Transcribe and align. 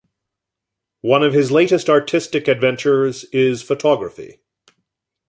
One 1.01 1.21
of 1.21 1.33
his 1.33 1.51
latest 1.51 1.87
artistic 1.87 2.47
adventures 2.47 3.23
is 3.25 3.61
photography. 3.61 4.39